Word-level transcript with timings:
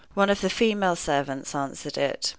One 0.15 0.31
of 0.31 0.41
the 0.41 0.49
female 0.49 0.95
servants 0.95 1.53
answered 1.53 1.95
it. 1.95 2.29